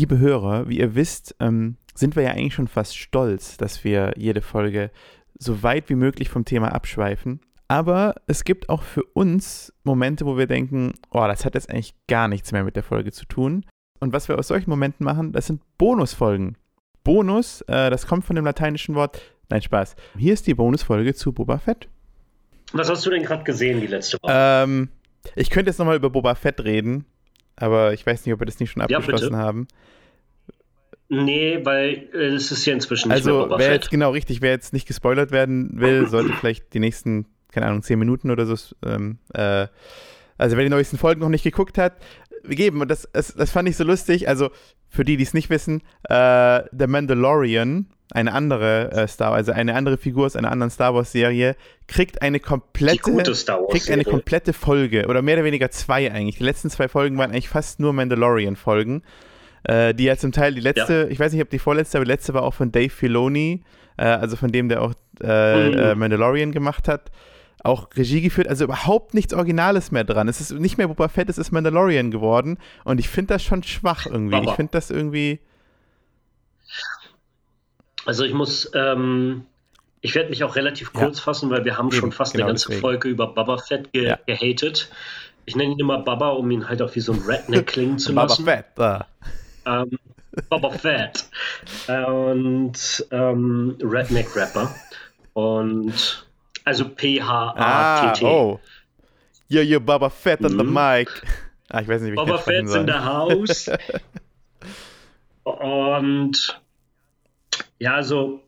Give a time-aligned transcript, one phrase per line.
[0.00, 4.14] liebe Hörer, wie ihr wisst, ähm, sind wir ja eigentlich schon fast stolz, dass wir
[4.16, 4.90] jede Folge
[5.38, 7.40] so weit wie möglich vom Thema abschweifen.
[7.68, 11.92] Aber es gibt auch für uns Momente, wo wir denken, oh, das hat jetzt eigentlich
[12.08, 13.66] gar nichts mehr mit der Folge zu tun.
[14.00, 16.56] Und was wir aus solchen Momenten machen, das sind Bonusfolgen.
[17.04, 19.20] Bonus, äh, das kommt von dem lateinischen Wort,
[19.50, 19.96] nein, Spaß.
[20.16, 21.88] Hier ist die Bonusfolge zu Boba Fett.
[22.72, 24.32] Was hast du denn gerade gesehen die letzte Woche?
[24.34, 24.88] Ähm,
[25.36, 27.04] ich könnte jetzt nochmal über Boba Fett reden,
[27.60, 29.68] aber ich weiß nicht, ob wir das nicht schon abgeschlossen ja, haben.
[31.08, 34.40] Nee, weil äh, es ist ja inzwischen nicht also, mehr Boba wer jetzt genau richtig,
[34.40, 38.46] wer jetzt nicht gespoilert werden will, sollte vielleicht die nächsten, keine Ahnung, zehn Minuten oder
[38.46, 39.66] so ähm, äh,
[40.40, 41.98] also wer die neuesten Folgen noch nicht geguckt hat,
[42.44, 42.80] geben.
[42.80, 44.26] Und das, das, das fand ich so lustig.
[44.26, 44.50] Also
[44.88, 49.74] für die, die es nicht wissen, äh, The Mandalorian, eine andere äh, Star, also eine
[49.74, 51.56] andere Figur aus einer anderen Star Wars Serie,
[51.86, 53.00] kriegt eine komplette,
[53.70, 56.38] kriegt eine komplette Folge oder mehr oder weniger zwei eigentlich.
[56.38, 59.02] Die letzten zwei Folgen waren eigentlich fast nur Mandalorian-Folgen,
[59.64, 61.06] äh, die ja zum Teil die letzte, ja.
[61.06, 63.62] ich weiß nicht, ob die vorletzte, aber die letzte war auch von Dave Filoni,
[63.96, 65.78] äh, also von dem, der auch äh, mhm.
[65.78, 67.10] Äh, Mandalorian gemacht hat
[67.62, 70.28] auch Regie geführt, also überhaupt nichts Originales mehr dran.
[70.28, 73.62] Es ist nicht mehr Boba Fett, es ist Mandalorian geworden und ich finde das schon
[73.62, 74.34] schwach irgendwie.
[74.36, 75.40] Aber ich finde das irgendwie.
[78.06, 79.44] Also ich muss, ähm,
[80.00, 81.24] ich werde mich auch relativ kurz ja.
[81.24, 82.80] fassen, weil wir haben schon fast genau eine ganze deswegen.
[82.80, 84.18] Folge über Boba Fett ge ja.
[84.26, 84.90] gehatet.
[85.46, 88.12] Ich nenne ihn immer Baba, um ihn halt auch wie so ein Redneck klingen zu
[88.12, 88.44] lassen.
[88.44, 89.06] Baba Fett, da.
[89.66, 89.98] Ähm,
[90.48, 91.24] Boba Fett.
[91.88, 94.74] Und ähm, Redneck-Rapper.
[95.32, 96.26] Und
[96.64, 98.24] also P-H-A-T-T.
[98.24, 98.60] Ah, oh.
[99.48, 100.72] Yo, yo, Baba Fett on the mhm.
[100.72, 101.10] mic.
[101.68, 103.70] Ah, ich weiß nicht, wie Baba Fett's in the house.
[105.44, 106.59] Und
[107.80, 108.40] ja, also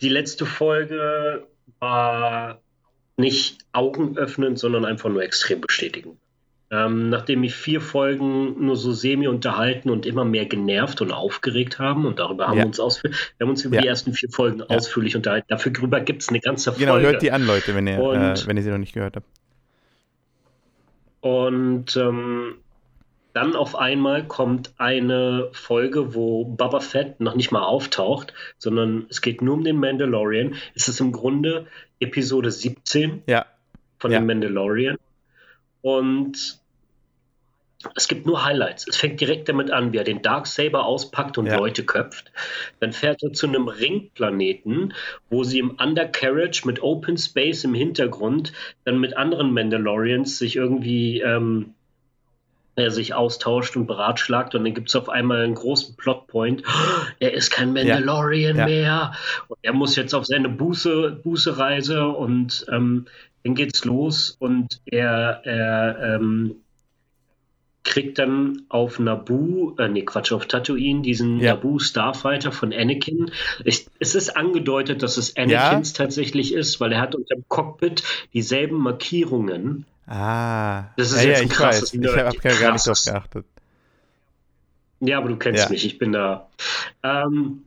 [0.00, 1.46] die letzte Folge
[1.80, 2.60] war
[3.16, 6.18] nicht augenöffnend, sondern einfach nur extrem bestätigend.
[6.70, 11.78] Ähm, nachdem mich vier Folgen nur so semi unterhalten und immer mehr genervt und aufgeregt
[11.78, 12.62] haben, und darüber haben ja.
[12.62, 13.82] wir uns ausführlich, wir haben uns über ja.
[13.82, 14.66] die ersten vier Folgen ja.
[14.76, 15.46] ausführlich unterhalten.
[15.48, 16.86] Dafür gibt es eine ganze Folge.
[16.86, 19.16] Genau, hört die an, Leute, wenn ihr, und, äh, wenn ihr sie noch nicht gehört
[19.16, 19.26] habt.
[21.20, 22.54] Und ähm,
[23.32, 29.20] dann auf einmal kommt eine Folge, wo Baba Fett noch nicht mal auftaucht, sondern es
[29.22, 30.54] geht nur um den Mandalorian.
[30.74, 31.66] Es ist im Grunde
[32.00, 33.46] Episode 17 ja.
[33.98, 34.20] von ja.
[34.20, 34.98] dem Mandalorian.
[35.80, 36.60] Und
[37.96, 38.86] es gibt nur Highlights.
[38.86, 41.56] Es fängt direkt damit an, wie er den Darksaber auspackt und ja.
[41.56, 42.30] Leute köpft.
[42.80, 44.94] Dann fährt er zu einem Ringplaneten,
[45.30, 48.52] wo sie im Undercarriage mit Open Space im Hintergrund
[48.84, 51.74] dann mit anderen Mandalorians sich irgendwie ähm,
[52.74, 56.62] er sich austauscht und beratschlagt und dann gibt es auf einmal einen großen Plotpoint.
[57.20, 58.62] Er ist kein Mandalorian ja.
[58.62, 58.66] Ja.
[58.66, 59.12] mehr
[59.48, 63.06] und er muss jetzt auf seine Buße, Bußereise und ähm,
[63.44, 66.61] dann geht's los und er, er ähm,
[67.84, 71.54] kriegt dann auf Naboo, äh, nee, Quatsch, auf Tatooine diesen ja.
[71.54, 73.30] Naboo Starfighter von Anakin.
[73.64, 76.04] Ich, es ist angedeutet, dass es Anakins ja?
[76.04, 79.84] tatsächlich ist, weil er hat unter dem Cockpit dieselben Markierungen.
[80.06, 82.00] Ah, das ist ja, jetzt ja, ein krasses weiß.
[82.00, 83.46] Ich habe hab gar nicht drauf geachtet.
[85.00, 86.48] Ja, aber du kennst mich, ich bin da.
[87.02, 87.64] Ähm,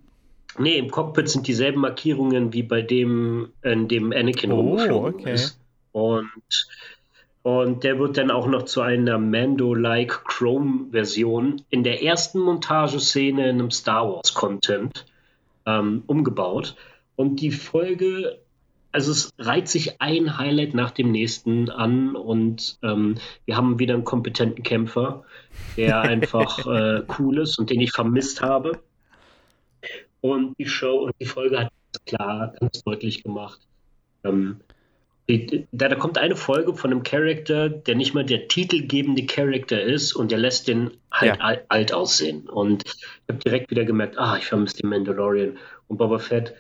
[0.58, 5.34] nee, im Cockpit sind dieselben Markierungen wie bei dem, in dem Anakin oh, rumgeflogen okay.
[5.34, 5.60] ist.
[5.92, 6.32] Und
[7.46, 13.60] und der wird dann auch noch zu einer Mando-like Chrome-Version in der ersten Montageszene in
[13.60, 15.06] einem Star Wars-Content
[15.68, 16.76] ähm, umgebaut.
[17.16, 18.40] Und die Folge,
[18.92, 23.94] also es reiht sich ein Highlight nach dem nächsten an und ähm, wir haben wieder
[23.94, 25.24] einen kompetenten Kämpfer,
[25.78, 28.80] der einfach äh, cool ist und den ich vermisst habe.
[30.20, 31.72] Und die Show und die Folge hat
[32.08, 33.60] klar ganz deutlich gemacht.
[34.24, 34.62] Ähm,
[35.28, 40.14] da, da kommt eine Folge von einem Charakter, der nicht mal der titelgebende Charakter ist
[40.14, 41.62] und der lässt den halt ja.
[41.68, 42.48] alt, aussehen.
[42.48, 46.54] Und ich habe direkt wieder gemerkt, ah, ich vermisse den Mandalorian und Boba Fett.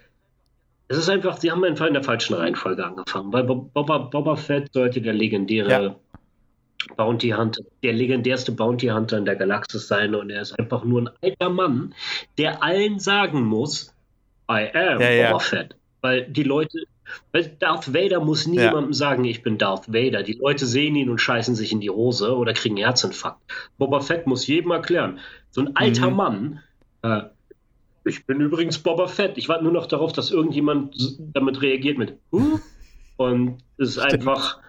[0.87, 4.73] Es ist einfach, sie haben einfach in der falschen Reihenfolge angefangen, weil Boba, Boba Fett
[4.73, 5.95] sollte der legendäre ja.
[6.95, 11.01] Bounty Hunter, der legendärste Bounty Hunter in der Galaxis sein und er ist einfach nur
[11.01, 11.93] ein alter Mann,
[12.37, 13.93] der allen sagen muss,
[14.49, 15.75] I am ja, Boba Fett.
[16.01, 16.79] Weil die Leute,
[17.31, 18.93] weil Darth Vader muss niemandem ja.
[18.93, 20.23] sagen, ich bin Darth Vader.
[20.23, 23.41] Die Leute sehen ihn und scheißen sich in die Hose oder kriegen Herzinfarkt.
[23.77, 25.19] Boba Fett muss jedem erklären.
[25.51, 26.15] So ein alter mhm.
[26.15, 26.59] Mann,
[27.01, 27.21] äh,
[28.05, 29.37] ich bin übrigens Boba Fett.
[29.37, 32.59] Ich warte nur noch darauf, dass irgendjemand damit reagiert mit, huh?
[33.17, 34.59] Und es ist einfach,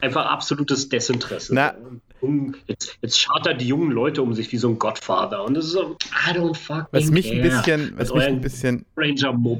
[0.00, 1.54] einfach absolutes Desinteresse.
[1.54, 1.74] Na,
[2.66, 5.44] jetzt, jetzt chartert die jungen Leute um sich wie so ein Godfather.
[5.44, 7.36] Und das ist so, I don't fucking was mich care.
[7.36, 8.86] Ein bisschen, was mich ein bisschen,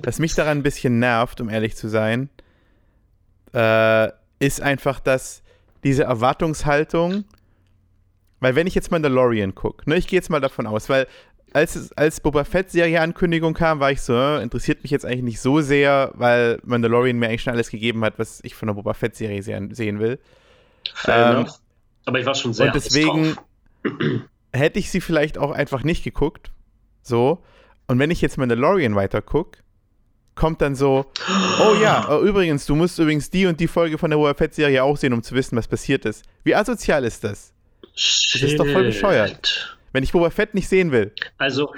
[0.03, 2.29] was mich daran ein bisschen nervt, um ehrlich zu sein,
[3.55, 4.09] äh,
[4.39, 5.43] ist einfach, dass
[5.85, 7.25] diese Erwartungshaltung
[8.41, 11.07] weil wenn ich jetzt Mandalorian gucke, ne, ich gehe jetzt mal davon aus, weil
[11.53, 15.61] als, als Boba Fett-Serie-Ankündigung kam, war ich so, äh, interessiert mich jetzt eigentlich nicht so
[15.61, 19.43] sehr, weil Mandalorian mir eigentlich schon alles gegeben hat, was ich von der Boba Fett-Serie
[19.43, 20.19] sehen will.
[21.07, 21.47] Ähm,
[22.09, 23.37] Aber ich war schon sehr Und deswegen
[24.53, 26.51] hätte ich sie vielleicht auch einfach nicht geguckt.
[27.03, 27.45] So.
[27.87, 29.59] Und wenn ich jetzt Mandalorian weiter gucke,
[30.35, 31.05] kommt dann so,
[31.61, 34.83] oh ja, oh, übrigens, du musst übrigens die und die Folge von der Boba Fett-Serie
[34.83, 36.25] auch sehen, um zu wissen, was passiert ist.
[36.45, 37.53] Wie asozial ist das?
[37.95, 38.43] Shit.
[38.43, 39.79] Das ist doch voll bescheuert.
[39.93, 41.13] Wenn ich Boba Fett nicht sehen will.
[41.37, 41.75] Also,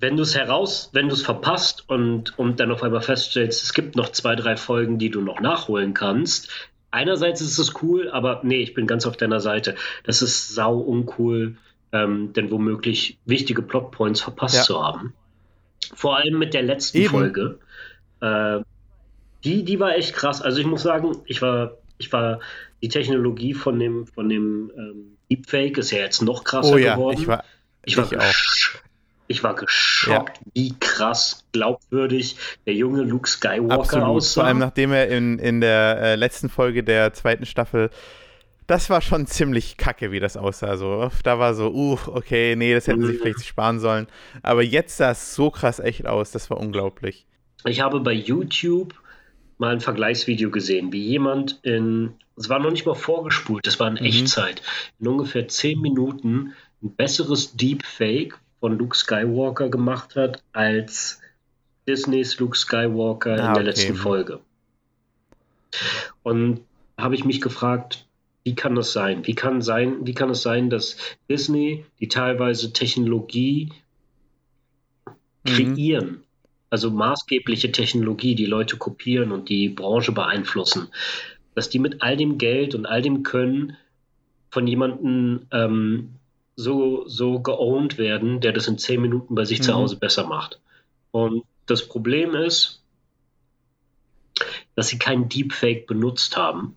[0.00, 3.72] wenn du es heraus, wenn du es verpasst und, und dann auf einmal feststellst, es
[3.72, 6.50] gibt noch zwei, drei Folgen, die du noch nachholen kannst,
[6.94, 9.74] einerseits ist es cool, aber nee, ich bin ganz auf deiner Seite.
[10.04, 11.56] Das ist sau uncool,
[11.92, 14.62] ähm, denn womöglich wichtige Plotpoints verpasst ja.
[14.62, 15.12] zu haben.
[15.94, 17.10] Vor allem mit der letzten Eben.
[17.10, 17.58] Folge.
[18.20, 18.60] Äh,
[19.44, 20.40] die, die war echt krass.
[20.40, 22.40] Also ich muss sagen, ich war, ich war
[22.82, 26.94] die Technologie von dem, von dem ähm, Deepfake ist ja jetzt noch krasser oh, ja.
[26.94, 27.20] geworden.
[27.20, 27.44] Ich war,
[27.84, 28.83] ich war, ich auch.
[29.34, 30.52] Ich war geschockt, ja.
[30.54, 32.36] wie krass glaubwürdig
[32.66, 34.06] der junge Luke Skywalker Absolut.
[34.06, 34.40] aussah.
[34.40, 37.90] Vor allem nachdem er in, in der äh, letzten Folge der zweiten Staffel
[38.66, 40.78] das war schon ziemlich kacke, wie das aussah.
[40.78, 43.18] So, da war so, uh, okay, nee, das hätten sie mhm.
[43.18, 44.06] vielleicht sparen sollen.
[44.42, 47.26] Aber jetzt sah es so krass echt aus, das war unglaublich.
[47.66, 48.94] Ich habe bei YouTube
[49.58, 53.88] mal ein Vergleichsvideo gesehen, wie jemand in, es war noch nicht mal vorgespult, das war
[53.88, 54.06] in mhm.
[54.06, 54.62] Echtzeit,
[54.98, 61.20] in ungefähr zehn Minuten ein besseres Deepfake von Luke Skywalker gemacht hat, als
[61.86, 63.62] Disneys Luke Skywalker ah, in der okay.
[63.62, 64.40] letzten Folge.
[66.22, 66.62] Und
[66.96, 68.06] habe ich mich gefragt,
[68.42, 69.26] wie kann das sein?
[69.26, 70.06] Wie kann, sein?
[70.06, 70.96] wie kann es sein, dass
[71.28, 73.70] Disney die teilweise Technologie
[75.06, 75.12] mhm.
[75.44, 76.20] kreieren, mhm
[76.70, 80.88] also maßgebliche Technologie, die Leute kopieren und die Branche beeinflussen,
[81.54, 83.76] dass die mit all dem Geld und all dem Können
[84.50, 86.14] von jemandem ähm,
[86.56, 89.64] so, so geowned werden, der das in zehn Minuten bei sich mhm.
[89.64, 90.60] zu Hause besser macht.
[91.10, 92.82] Und das Problem ist,
[94.74, 96.76] dass sie keinen Deepfake benutzt haben.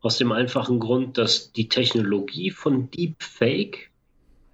[0.00, 3.90] Aus dem einfachen Grund, dass die Technologie von Deepfake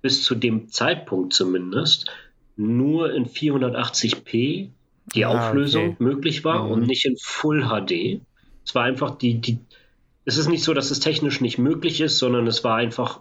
[0.01, 2.11] bis zu dem Zeitpunkt zumindest
[2.57, 4.71] nur in 480p
[5.15, 6.05] die ah, Auflösung okay.
[6.05, 6.71] möglich war mhm.
[6.73, 8.21] und nicht in Full HD.
[8.65, 9.59] Es war einfach die, die,
[10.25, 13.21] es ist nicht so, dass es technisch nicht möglich ist, sondern es war einfach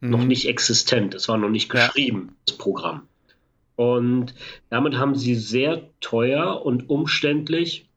[0.00, 0.10] mhm.
[0.10, 1.14] noch nicht existent.
[1.14, 2.34] Es war noch nicht geschrieben, ja.
[2.46, 3.02] das Programm.
[3.76, 4.34] Und
[4.68, 7.88] damit haben sie sehr teuer und umständlich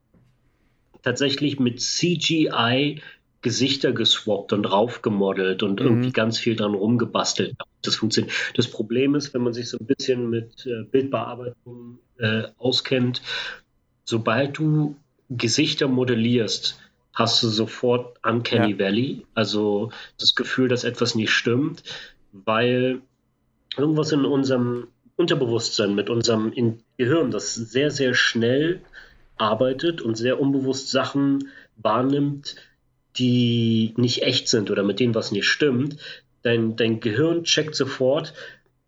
[1.02, 3.02] tatsächlich mit CGI
[3.42, 5.86] Gesichter geswappt und raufgemodelt und mhm.
[5.86, 7.56] irgendwie ganz viel dran rumgebastelt.
[7.82, 8.34] Das funktioniert.
[8.56, 13.22] Das Problem ist, wenn man sich so ein bisschen mit äh, Bildbearbeitung äh, auskennt,
[14.06, 14.96] sobald du
[15.30, 16.80] Gesichter modellierst,
[17.14, 18.80] hast du sofort Uncanny ja.
[18.80, 21.84] Valley, also das Gefühl, dass etwas nicht stimmt,
[22.32, 23.02] weil
[23.78, 26.52] irgendwas in unserem Unterbewusstsein, mit unserem
[26.98, 28.82] Gehirn, das sehr, sehr schnell
[29.38, 32.56] arbeitet und sehr unbewusst Sachen wahrnimmt,
[33.18, 35.98] die nicht echt sind oder mit denen was nicht stimmt,
[36.42, 38.34] dein, dein Gehirn checkt sofort,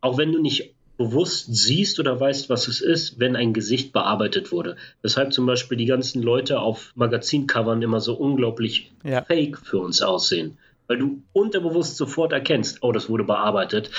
[0.02, 4.52] auch wenn du nicht bewusst siehst oder weißt, was es ist, wenn ein Gesicht bearbeitet
[4.52, 4.78] wurde.
[5.02, 9.24] Weshalb zum Beispiel die ganzen Leute auf Magazincovern immer so unglaublich ja.
[9.24, 10.58] fake für uns aussehen.
[10.88, 13.90] Weil du unterbewusst sofort erkennst, oh, das wurde bearbeitet,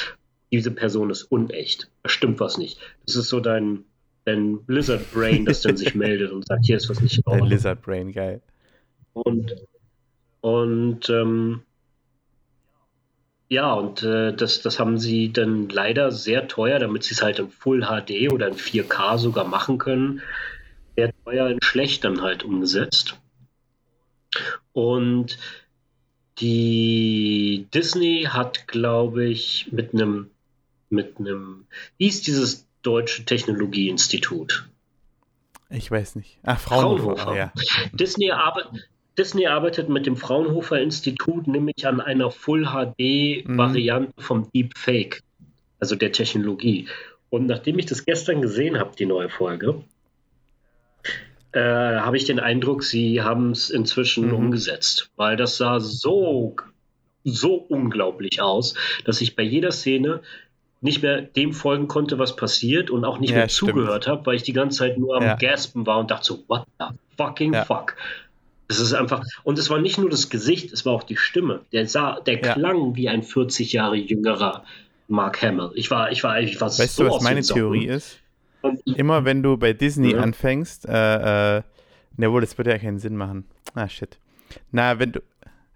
[0.53, 2.79] diese Person ist unecht, da stimmt was nicht.
[3.05, 3.85] Das ist so dein,
[4.25, 7.49] dein Lizard Brain, das dann sich meldet und sagt, hier ist was nicht in Ordnung.
[7.49, 8.41] Dein Lizard Brain, geil.
[9.12, 9.55] Und
[10.47, 11.62] und ähm,
[13.49, 17.38] ja, und äh, das, das haben sie dann leider sehr teuer, damit sie es halt
[17.38, 20.21] in Full HD oder in 4K sogar machen können,
[20.97, 23.17] sehr teuer in schlecht dann halt umgesetzt.
[24.73, 25.38] Und
[26.38, 30.31] die Disney hat, glaube ich, mit einem,
[30.91, 31.67] mit einem,
[31.99, 34.69] wie ist dieses deutsche Technologieinstitut?
[35.71, 36.38] Ich weiß nicht.
[36.43, 37.17] Ach, Fraunhofer.
[37.17, 37.37] Fraunhofer.
[37.37, 37.53] Ja.
[37.93, 38.88] Disney, arbeitet.
[39.18, 44.23] Disney arbeitet mit dem Fraunhofer Institut nämlich an einer Full-HD-Variante mhm.
[44.23, 45.23] vom Deepfake,
[45.80, 46.88] also der Technologie.
[47.30, 49.82] Und nachdem ich das gestern gesehen habe, die neue Folge,
[51.52, 54.35] äh, habe ich den Eindruck, sie haben es inzwischen mhm.
[54.35, 56.56] umgesetzt, weil das sah so,
[57.25, 60.20] so unglaublich aus, dass ich bei jeder Szene
[60.82, 63.73] nicht mehr dem folgen konnte, was passiert und auch nicht ja, mehr stimmt.
[63.73, 65.35] zugehört habe, weil ich die ganze Zeit nur am ja.
[65.35, 67.64] Gaspen war und dachte so, what the fucking ja.
[67.64, 67.96] fuck?
[68.68, 71.61] Es ist einfach, und es war nicht nur das Gesicht, es war auch die Stimme.
[71.73, 72.54] Der sah, der ja.
[72.54, 74.64] klang wie ein 40 Jahre jüngerer
[75.08, 75.70] Mark Hamill.
[75.75, 78.18] Ich war, ich war, ich war weißt so du, was meine Theorie ist?
[78.85, 80.18] Immer wenn du bei Disney ja.
[80.18, 81.62] anfängst, äh, äh,
[82.16, 83.44] ne wohl, das würde ja keinen Sinn machen.
[83.75, 84.18] Ah, shit.
[84.73, 85.20] Na, wenn du,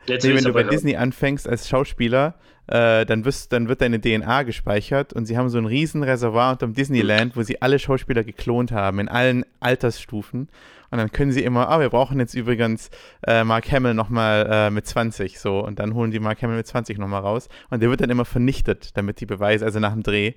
[0.07, 0.71] Jetzt nee, wenn du bei hören.
[0.71, 2.35] Disney anfängst als Schauspieler,
[2.67, 6.53] äh, dann, wirst, dann wird deine DNA gespeichert und sie haben so ein riesen Reservoir
[6.53, 10.49] unterm Disneyland, wo sie alle Schauspieler geklont haben, in allen Altersstufen.
[10.93, 12.91] Und dann können sie immer, ah, wir brauchen jetzt übrigens
[13.27, 15.61] äh, Mark Hamill nochmal äh, mit 20, so.
[15.65, 17.49] Und dann holen die Mark Hamill mit 20 nochmal raus.
[17.71, 20.35] Und der wird dann immer vernichtet, damit die Beweise, also nach dem Dreh.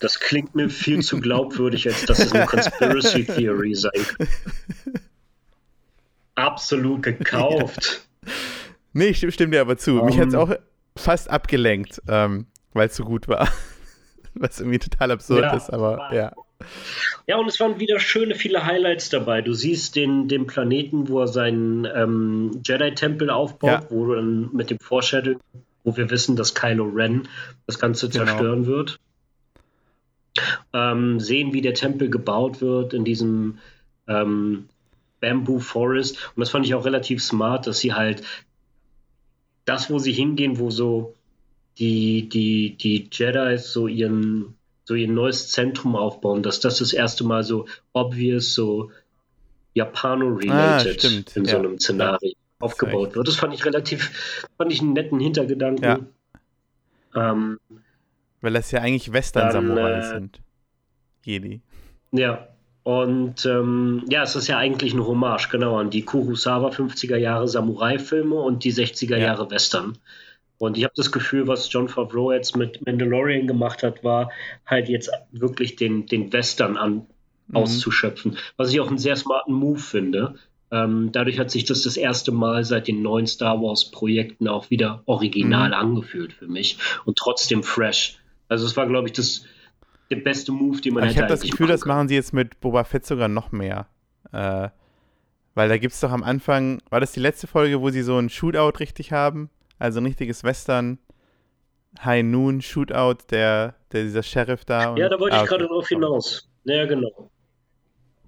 [0.00, 4.32] Das klingt mir viel zu glaubwürdig, als dass es eine Conspiracy Theory sein könnte.
[6.34, 8.02] Absolut gekauft.
[8.02, 8.07] Ja.
[8.92, 10.00] Nee, ich stimme, stimme dir aber zu.
[10.00, 10.40] Um, Mich hat es ähm.
[10.40, 10.54] auch
[10.96, 13.48] fast abgelenkt, ähm, weil es so gut war.
[14.34, 16.32] Was irgendwie total absurd ja, ist, aber ja.
[17.26, 19.42] Ja, und es waren wieder schöne viele Highlights dabei.
[19.42, 23.90] Du siehst den, den Planeten, wo er seinen ähm, Jedi-Tempel aufbaut, ja.
[23.90, 25.38] wo du dann mit dem Foreshadowing,
[25.84, 27.28] wo wir wissen, dass Kylo Ren
[27.66, 28.24] das Ganze genau.
[28.24, 28.98] zerstören wird.
[30.72, 33.58] Ähm, sehen, wie der Tempel gebaut wird in diesem
[34.06, 34.68] ähm,
[35.20, 36.16] Bamboo Forest.
[36.34, 38.22] Und das fand ich auch relativ smart, dass sie halt
[39.64, 41.14] das, wo sie hingehen, wo so
[41.78, 44.54] die, die, die Jedi so ihren
[44.88, 48.90] so ihr neues Zentrum aufbauen, dass das das erste Mal so obvious, so
[49.74, 52.36] Japano-related ah, in so einem Szenario ja.
[52.58, 53.28] aufgebaut wird.
[53.28, 55.84] Das fand ich relativ, fand ich einen netten Hintergedanken.
[55.84, 55.98] Ja.
[57.14, 57.60] Ähm,
[58.40, 60.40] Weil das ja eigentlich Western-Samurai äh, sind.
[61.22, 61.60] Jedi.
[62.12, 62.48] Ja.
[62.88, 67.46] Und ähm, ja, es ist ja eigentlich eine Hommage, genau, an die Kurosawa 50er Jahre
[67.46, 69.98] Samurai-Filme und die 60er Jahre Western.
[70.56, 74.30] Und ich habe das Gefühl, was John Favreau jetzt mit Mandalorian gemacht hat, war
[74.64, 77.06] halt jetzt wirklich den, den Western an,
[77.48, 77.56] mhm.
[77.56, 78.38] auszuschöpfen.
[78.56, 80.36] Was ich auch einen sehr smarten Move finde.
[80.70, 85.02] Ähm, dadurch hat sich das das erste Mal seit den neuen Star Wars-Projekten auch wieder
[85.04, 85.74] original mhm.
[85.74, 88.16] angefühlt für mich und trotzdem fresh.
[88.48, 89.44] Also es war, glaube ich, das,
[90.10, 92.32] der beste Move, den man Aber hätte Ich habe das Gefühl, das machen sie jetzt
[92.32, 93.86] mit Boba Fett sogar noch mehr.
[94.32, 94.68] Äh,
[95.54, 98.16] weil da gibt es doch am Anfang, war das die letzte Folge, wo sie so
[98.16, 99.50] ein Shootout richtig haben?
[99.78, 100.98] Also ein richtiges Western
[102.04, 104.94] High Noon Shootout, der, der dieser Sheriff da.
[104.96, 106.48] ja, da wollte ah, ich gerade drauf hinaus.
[106.64, 107.30] Ja, genau.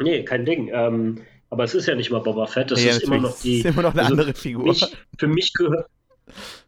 [0.01, 0.71] Nee, kein Ding.
[0.73, 1.21] Ähm,
[1.51, 3.59] aber es ist ja nicht mal Boba Fett, das ja, ist immer noch die.
[3.59, 4.65] Ist immer noch eine also andere Figur.
[4.65, 4.85] Mich,
[5.19, 5.87] für mich gehört.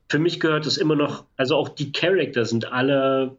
[0.08, 3.38] Für mich gehört es immer noch, also auch die Charakter sind alle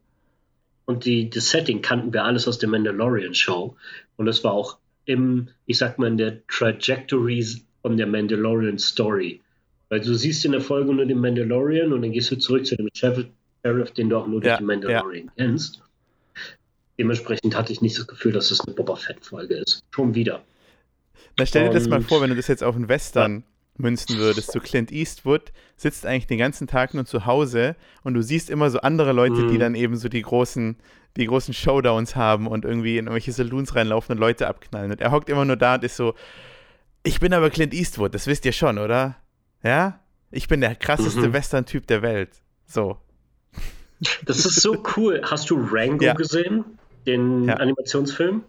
[0.86, 3.76] und die, das Setting kannten wir alles aus der Mandalorian Show.
[4.18, 7.46] Und das war auch im, ich sag mal, in der Trajectory
[7.82, 9.42] von der Mandalorian Story.
[9.90, 12.76] Weil du siehst in der Folge nur den Mandalorian und dann gehst du zurück zu
[12.76, 15.32] dem Sheriff, den du auch nur durch ja, den Mandalorian ja.
[15.38, 15.82] kennst.
[16.98, 19.84] Dementsprechend hatte ich nicht das Gefühl, dass es eine Boba Fett-Folge ist.
[19.92, 20.44] Schon wieder.
[21.38, 23.44] Na, stell dir und, das mal vor, wenn du das jetzt auf einen Western.
[23.78, 24.52] Münzen würdest.
[24.52, 28.70] So Clint Eastwood sitzt eigentlich den ganzen Tag nur zu Hause und du siehst immer
[28.70, 29.48] so andere Leute, mhm.
[29.50, 30.78] die dann eben so die großen,
[31.18, 34.92] die großen Showdowns haben und irgendwie in irgendwelche Saloons reinlaufen und Leute abknallen.
[34.92, 36.14] Und er hockt immer nur da und ist so,
[37.04, 39.18] ich bin aber Clint Eastwood, das wisst ihr schon, oder?
[39.64, 40.00] Ja?
[40.32, 41.34] Ich bin der krasseste mhm.
[41.34, 42.30] Western-Typ der Welt.
[42.66, 42.98] So.
[44.26, 45.22] Das ist so cool.
[45.24, 46.14] Hast du Rango ja.
[46.14, 46.66] gesehen?
[47.06, 47.56] Den ja.
[47.56, 48.44] Animationsfilm?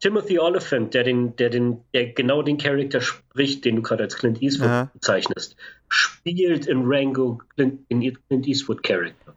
[0.00, 4.16] Timothy Oliphant, der den, der den, der genau den Charakter spricht, den du gerade als
[4.16, 4.90] Clint Eastwood Aha.
[4.94, 5.56] bezeichnest,
[5.88, 9.34] spielt in Rango Clint, in Clint Eastwood Charakter.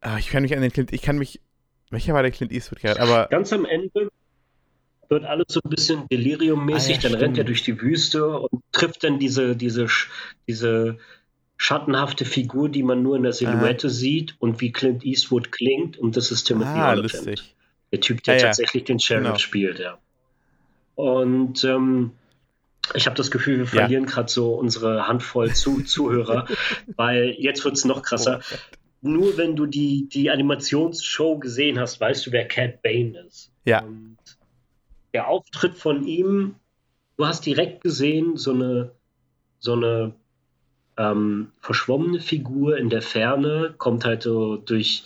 [0.00, 1.40] Ah, ich kann mich an den Clint, ich kann mich,
[1.90, 3.02] welcher war der Clint Eastwood Charakter?
[3.02, 4.08] Aber ganz am Ende
[5.08, 7.22] wird alles so ein bisschen deliriummäßig, ah, ja, dann stimmt.
[7.22, 9.88] rennt er durch die Wüste und trifft dann diese, diese,
[10.46, 10.98] diese
[11.56, 13.90] schattenhafte Figur, die man nur in der Silhouette ah.
[13.90, 17.26] sieht und wie Clint Eastwood klingt und das ist Timothy ah, Oliphant.
[17.26, 17.55] Lustig.
[17.92, 18.86] Der Typ, der ah, tatsächlich ja.
[18.86, 19.38] den Sheriff genau.
[19.38, 19.98] spielt, ja.
[20.96, 22.12] Und ähm,
[22.94, 24.10] ich habe das Gefühl, wir verlieren ja.
[24.10, 26.46] gerade so unsere Handvoll zu Zuhörer,
[26.96, 28.40] weil jetzt wird es noch krasser.
[28.40, 28.56] Oh
[29.02, 33.52] Nur wenn du die, die Animationsshow gesehen hast, weißt du, wer Cat Bane ist.
[33.64, 33.82] Ja.
[33.82, 34.18] Und
[35.12, 36.56] der Auftritt von ihm,
[37.16, 38.92] du hast direkt gesehen, so eine,
[39.58, 40.14] so eine
[40.96, 45.04] ähm, verschwommene Figur in der Ferne kommt halt so durch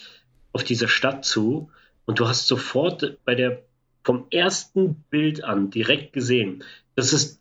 [0.53, 1.71] auf diese Stadt zu
[2.11, 3.63] und du hast sofort bei der
[4.03, 6.65] vom ersten Bild an direkt gesehen,
[6.97, 7.39] das ist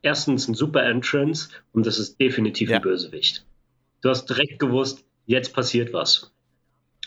[0.00, 2.76] erstens ein super Entrance und das ist definitiv ja.
[2.76, 3.44] ein Bösewicht.
[4.00, 6.32] Du hast direkt gewusst, jetzt passiert was.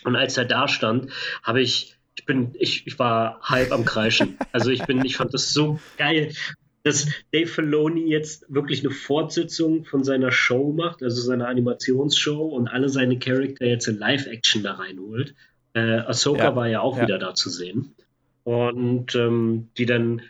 [0.04, 1.10] Und als er da stand,
[1.42, 4.38] habe ich ich bin, ich, ich war halb am Kreischen.
[4.52, 6.34] Also ich bin, ich fand das so geil,
[6.84, 12.68] dass Dave Filoni jetzt wirklich eine Fortsetzung von seiner Show macht, also seiner Animationsshow und
[12.68, 15.34] alle seine Charakter jetzt in Live-Action da reinholt.
[15.76, 17.02] Äh, Ahsoka ja, war ja auch ja.
[17.02, 17.94] wieder da zu sehen.
[18.44, 20.22] Und ähm, die dann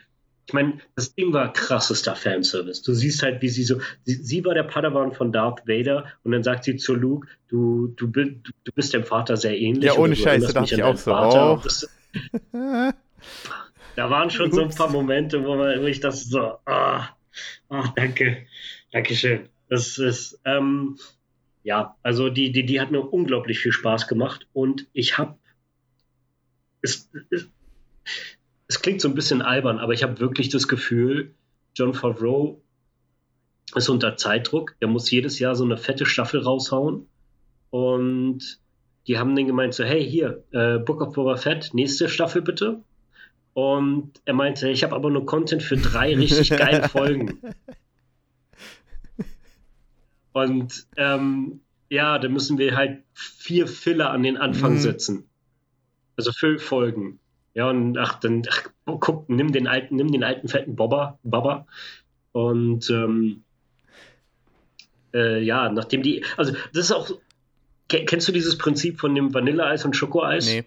[0.48, 2.82] ich meine, das Ding war krassester Fanservice.
[2.82, 6.30] Du siehst halt, wie sie so, sie, sie, war der Padawan von Darth Vader und
[6.30, 9.86] dann sagt sie zu Luke, du, du, du, du bist dem Vater sehr ähnlich.
[9.86, 11.12] Ja, ohne Scheiße, dachte ich auch so.
[11.12, 11.60] Oh.
[11.64, 11.88] Das,
[13.96, 14.54] da waren schon Ups.
[14.54, 17.08] so ein paar Momente, wo, man, wo ich das so, ah,
[17.68, 18.46] oh, danke,
[18.92, 19.48] danke schön.
[19.68, 20.96] Das ist, ähm,
[21.66, 25.36] ja, also die, die, die hat mir unglaublich viel Spaß gemacht und ich habe,
[26.80, 27.48] es, es,
[28.68, 31.34] es klingt so ein bisschen albern, aber ich habe wirklich das Gefühl,
[31.74, 32.62] John Favreau
[33.74, 34.76] ist unter Zeitdruck.
[34.80, 37.08] Der muss jedes Jahr so eine fette Staffel raushauen.
[37.70, 38.60] Und
[39.08, 42.80] die haben dann gemeint so, hey, hier, äh, Book of Boba Fett, nächste Staffel bitte.
[43.54, 47.40] Und er meinte, ich habe aber nur Content für drei richtig geile Folgen.
[50.36, 54.80] Und ähm, ja, da müssen wir halt vier Filler an den Anfang mhm.
[54.80, 55.30] setzen.
[56.14, 57.20] Also Füllfolgen.
[57.54, 58.68] Ja, und ach, dann ach,
[59.00, 61.66] guck, nimm den alten, nimm den alten fetten Bobber, Baba.
[62.32, 63.44] Und ähm,
[65.14, 67.10] äh, ja, nachdem die, also das ist auch,
[67.88, 70.44] kennst du dieses Prinzip von dem Vanilleeis und Schokoeis?
[70.44, 70.64] Nee.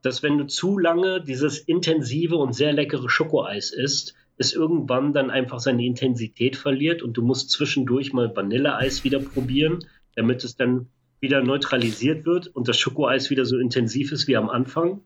[0.00, 5.30] Dass wenn du zu lange dieses intensive und sehr leckere Schokoeis isst, es irgendwann dann
[5.30, 9.84] einfach seine Intensität verliert und du musst zwischendurch mal Vanilleeis wieder probieren,
[10.16, 10.86] damit es dann
[11.20, 15.02] wieder neutralisiert wird und das Schokoeis wieder so intensiv ist wie am Anfang.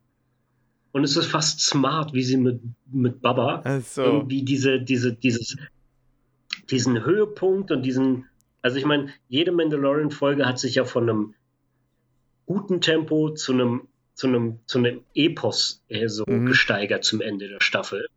[0.93, 4.03] Und es ist fast smart, wie sie mit, mit Baba also.
[4.03, 5.57] irgendwie diese, diese, dieses,
[6.71, 8.25] diesen Höhepunkt und diesen,
[8.63, 11.35] also ich meine, jede Mandalorian-Folge hat sich ja von einem
[12.47, 13.83] guten Tempo zu einem,
[14.15, 16.47] zu einem, zu einem Epos so mhm.
[16.47, 18.09] gesteigert zum Ende der Staffel.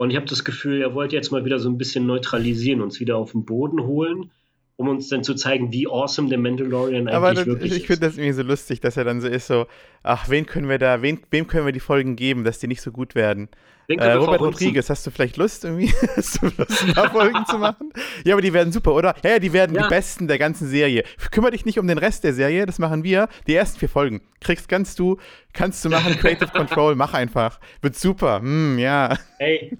[0.00, 3.00] Und ich habe das Gefühl, er wollte jetzt mal wieder so ein bisschen neutralisieren, uns
[3.00, 4.30] wieder auf den Boden holen,
[4.76, 7.86] um uns dann zu zeigen, wie awesome der Mandalorian eigentlich Aber das, wirklich ich, ich
[7.86, 9.66] finde das irgendwie so lustig, dass er dann so ist, so,
[10.02, 12.80] ach, wen können wir da, wen, wem können wir die Folgen geben, dass die nicht
[12.80, 13.50] so gut werden?
[13.88, 15.92] Äh, Robert Rodriguez, hast du vielleicht Lust irgendwie?
[16.16, 17.92] hast du Lust, ein paar Folgen zu machen?
[18.24, 19.14] Ja, aber die werden super, oder?
[19.22, 19.82] Ja, ja die werden ja.
[19.82, 21.04] die besten der ganzen Serie.
[21.30, 23.28] Kümmere dich nicht um den Rest der Serie, das machen wir.
[23.46, 24.22] Die ersten vier Folgen.
[24.40, 25.18] Kriegst, kannst du,
[25.52, 27.60] kannst du machen, Creative Control, mach einfach.
[27.82, 28.40] Wird super.
[28.40, 29.18] Hm, ja.
[29.38, 29.76] Ey,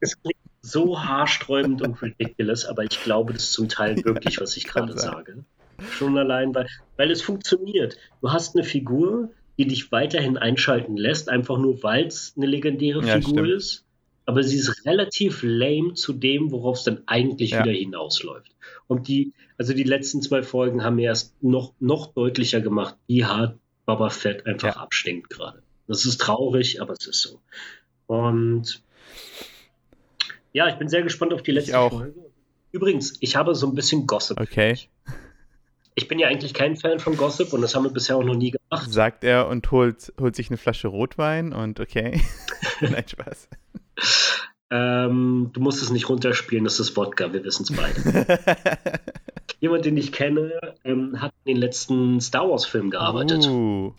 [0.00, 4.66] es klingt so haarsträubend und ridiculous, aber ich glaube das zum Teil wirklich, was ich
[4.66, 5.44] gerade sage.
[5.90, 6.66] Schon allein, weil,
[6.96, 7.96] weil es funktioniert.
[8.20, 13.04] Du hast eine Figur, die dich weiterhin einschalten lässt, einfach nur weil es eine legendäre
[13.04, 13.48] ja, Figur stimmt.
[13.50, 13.84] ist.
[14.26, 17.62] Aber sie ist relativ lame zu dem, worauf es dann eigentlich ja.
[17.64, 18.52] wieder hinausläuft.
[18.86, 23.24] Und die, also die letzten zwei Folgen haben mir erst noch, noch deutlicher gemacht, wie
[23.24, 24.80] hart Boba Fett einfach ja.
[24.80, 25.62] abstinkt gerade.
[25.88, 27.40] Das ist traurig, aber es ist so.
[28.06, 28.82] Und
[30.52, 32.14] ja, ich bin sehr gespannt auf die letzte Folge.
[32.72, 34.40] Übrigens, ich habe so ein bisschen Gossip.
[34.40, 34.78] Okay.
[35.94, 38.36] Ich bin ja eigentlich kein Fan von Gossip und das haben wir bisher auch noch
[38.36, 38.90] nie gemacht.
[38.90, 42.20] Sagt er und holt, holt sich eine Flasche Rotwein und okay.
[42.80, 43.48] Nein, Spaß.
[44.70, 48.38] Ähm, du musst es nicht runterspielen, das ist Wodka, wir wissen es beide.
[49.60, 50.52] Jemand, den ich kenne,
[50.84, 53.46] ähm, hat in den letzten Star Wars-Film gearbeitet.
[53.48, 53.94] Uh.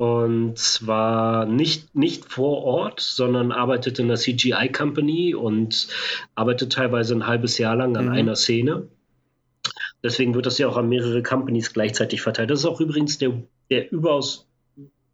[0.00, 5.88] Und zwar nicht, nicht vor Ort, sondern arbeitet in der CGI Company und
[6.34, 8.12] arbeitet teilweise ein halbes Jahr lang an mhm.
[8.12, 8.88] einer Szene.
[10.02, 12.48] Deswegen wird das ja auch an mehrere Companies gleichzeitig verteilt.
[12.48, 14.48] Das ist auch übrigens der, der überaus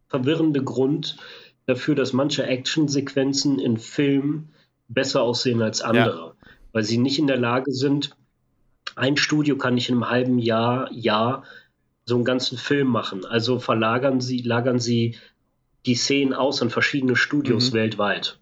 [0.07, 1.17] verwirrende Grund
[1.65, 4.53] dafür, dass manche Actionsequenzen in Filmen
[4.87, 6.33] besser aussehen als andere.
[6.39, 6.47] Ja.
[6.71, 8.15] Weil sie nicht in der Lage sind,
[8.95, 11.43] ein Studio kann nicht in einem halben Jahr, Jahr
[12.07, 13.25] so einen ganzen Film machen.
[13.25, 15.17] Also verlagern sie, lagern sie
[15.85, 17.77] die Szenen aus an verschiedene Studios mhm.
[17.77, 18.39] weltweit.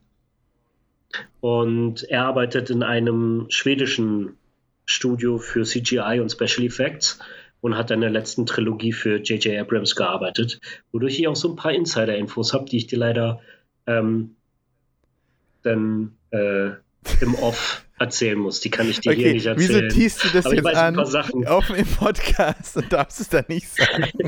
[1.41, 4.37] Und er arbeitet in einem schwedischen
[4.85, 7.19] Studio für CGI und Special Effects
[7.61, 9.59] und hat in der letzten Trilogie für J.J.
[9.59, 10.59] Abrams gearbeitet,
[10.91, 13.41] wodurch ich auch so ein paar Insider-Infos habe, die ich dir leider
[13.87, 14.35] ähm,
[15.63, 16.71] dann äh,
[17.21, 18.59] im Off erzählen muss.
[18.59, 19.85] Die kann ich dir okay, hier nicht erzählen.
[19.85, 20.99] Wieso tiest du das Aber jetzt an
[21.47, 24.09] auf dem Podcast und darfst es dann nicht sagen?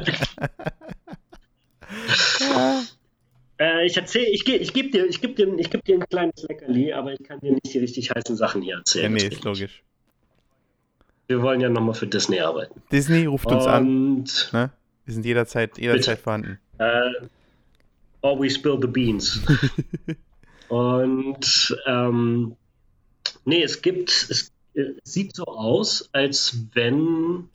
[3.59, 6.43] äh, ich erzähle, ich, ich gebe dir, ich geb dir, ich geb dir ein kleines
[6.47, 9.15] Leckerli, aber ich kann dir nicht die richtig heißen Sachen hier erzählen.
[9.15, 9.83] Ja, nee, ist logisch.
[11.27, 12.81] Wir wollen ja nochmal für Disney arbeiten.
[12.91, 14.23] Disney ruft uns und, an.
[14.53, 14.71] Ne?
[15.03, 16.59] Wir sind jederzeit, jederzeit vorhanden.
[16.79, 17.27] Uh,
[18.21, 19.41] always spill the beans.
[20.69, 22.55] und ähm,
[23.47, 27.47] Nee, es gibt, es, es sieht so aus, als wenn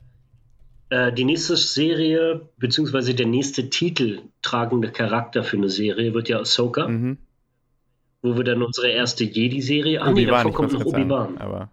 [0.89, 6.39] äh, die nächste Serie, beziehungsweise der nächste Titel tragende Charakter für eine Serie wird ja
[6.39, 6.87] Ahsoka.
[6.87, 7.19] Mhm.
[8.23, 10.01] Wo wir dann unsere erste Jedi-Serie.
[10.01, 11.37] Ah, nee, davon kommt noch Obi-Wan.
[11.37, 11.69] Aber...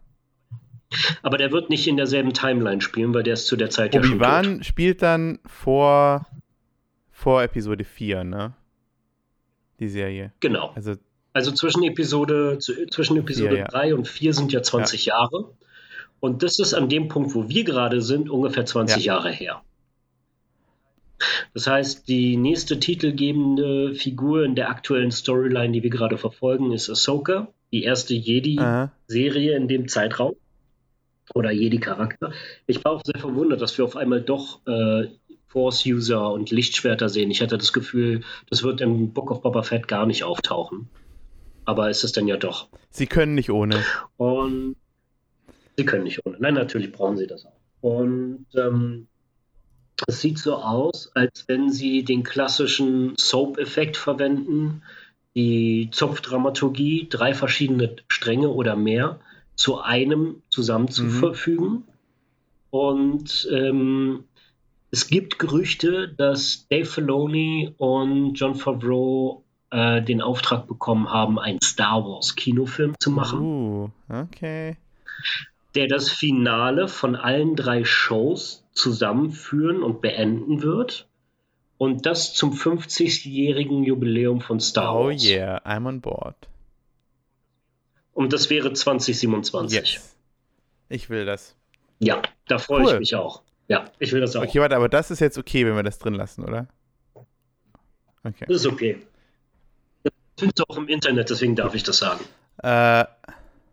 [1.23, 4.03] aber der wird nicht in derselben Timeline spielen, weil der ist zu der Zeit ja
[4.03, 6.27] schon Obi-Wan spielt dann vor,
[7.11, 8.53] vor Episode 4, ne?
[9.79, 10.35] Die Serie.
[10.41, 10.73] Genau.
[10.75, 10.97] Also
[11.33, 13.69] also zwischen Episode, zwischen Episode ja, ja.
[13.69, 15.15] 3 und 4 sind ja 20 ja.
[15.15, 15.53] Jahre.
[16.19, 19.15] Und das ist an dem Punkt, wo wir gerade sind, ungefähr 20 ja.
[19.15, 19.63] Jahre her.
[21.55, 26.89] Das heißt, die nächste titelgebende Figur in der aktuellen Storyline, die wir gerade verfolgen, ist
[26.89, 27.49] Ahsoka.
[27.73, 30.35] die erste Jedi-Serie in dem Zeitraum
[31.35, 32.33] oder Jedi-Charakter.
[32.67, 35.09] Ich war auch sehr verwundert, dass wir auf einmal doch äh,
[35.49, 37.31] Force-User und Lichtschwerter sehen.
[37.31, 40.89] Ich hatte das Gefühl, das wird im Book of Boba Fett gar nicht auftauchen.
[41.65, 42.69] Aber ist es denn ja doch.
[42.91, 43.85] Sie können nicht ohne.
[44.17, 44.77] Und
[45.77, 46.37] sie können nicht ohne.
[46.41, 47.57] Nein, natürlich brauchen sie das auch.
[47.81, 49.07] Und ähm,
[50.07, 54.83] es sieht so aus, als wenn sie den klassischen Soap-Effekt verwenden,
[55.35, 59.21] die Zopfdramaturgie, drei verschiedene Stränge oder mehr
[59.55, 61.69] zu einem zusammenzufügen.
[61.69, 61.85] Mhm.
[62.71, 64.25] Und ähm,
[64.91, 71.61] es gibt Gerüchte, dass Dave Filoni und John Favreau äh, den Auftrag bekommen haben, einen
[71.63, 73.41] Star Wars Kinofilm zu machen.
[73.41, 74.77] Uh, okay.
[75.75, 81.07] Der das Finale von allen drei Shows zusammenführen und beenden wird.
[81.79, 85.23] Und das zum 50-jährigen Jubiläum von Star oh Wars.
[85.25, 86.37] Oh yeah, I'm on board.
[88.13, 89.79] Und das wäre 2027.
[89.79, 90.17] Yes.
[90.89, 91.57] Ich will das.
[92.01, 92.93] Ja, da freue cool.
[92.95, 93.43] ich mich auch.
[93.69, 94.43] Ja, ich will das auch.
[94.43, 96.67] Okay, warte, aber das ist jetzt okay, wenn wir das drin lassen, oder?
[98.25, 98.45] Okay.
[98.49, 98.99] Das ist okay.
[100.41, 102.25] Findest du auch im Internet, deswegen darf ich das sagen.
[102.63, 103.05] Äh,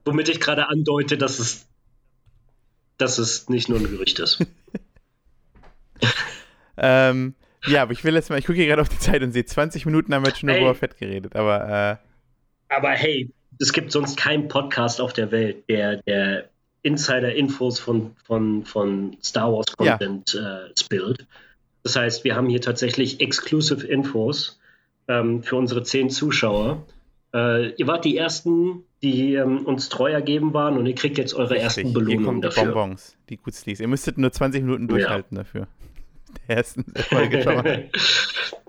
[0.04, 1.66] Womit ich gerade andeute, dass es,
[2.98, 4.46] dass es nicht nur ein Gerücht ist.
[6.78, 7.36] ähm,
[7.68, 9.46] ja, aber ich will jetzt mal, ich gucke hier gerade auf die Zeit und sehe,
[9.46, 12.00] 20 Minuten haben wir jetzt schon über Fett geredet, aber.
[12.70, 13.30] Äh, aber hey,
[13.62, 16.50] es gibt sonst keinen Podcast auf der Welt, der, der
[16.82, 20.66] Insider-Infos von, von, von Star Wars Content ja.
[20.66, 21.26] äh, spillt.
[21.84, 24.60] Das heißt, wir haben hier tatsächlich Exclusive Infos
[25.08, 26.86] ähm, für unsere zehn Zuschauer.
[27.34, 31.34] Äh, ihr wart die ersten, die ähm, uns treu ergeben waren und ihr kriegt jetzt
[31.34, 31.64] eure Richtig.
[31.64, 32.66] ersten Belohnungen dafür.
[32.66, 33.80] Bonbons, die Gutslis.
[33.80, 35.44] Ihr müsstet nur 20 Minuten durchhalten ja.
[35.44, 35.68] dafür.
[36.48, 37.90] Der ersten Folge schon mal.